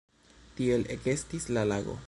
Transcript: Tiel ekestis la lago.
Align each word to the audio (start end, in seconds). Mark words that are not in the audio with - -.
Tiel 0.59 0.87
ekestis 0.95 1.47
la 1.59 1.69
lago. 1.73 1.99